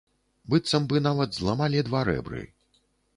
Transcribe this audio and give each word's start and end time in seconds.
Быццам 0.53 0.87
бы, 0.93 1.01
нават 1.07 1.37
зламалі 1.39 1.83
два 1.91 2.01
рэбры. 2.09 2.41